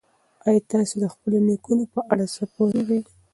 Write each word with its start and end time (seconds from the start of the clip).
ایا 0.45 0.61
تاسي 0.71 0.95
د 1.01 1.05
خپلو 1.13 1.37
نیکونو 1.47 1.83
په 1.93 1.99
اړه 2.11 2.25
څه 2.35 2.43
پوهېږئ؟ 2.55 3.01